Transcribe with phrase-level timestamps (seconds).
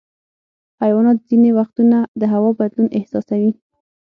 [0.81, 3.51] حیوانات ځینې وختونه د هوا بدلون احساسوي.